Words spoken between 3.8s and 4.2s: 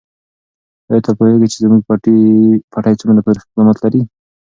لري؟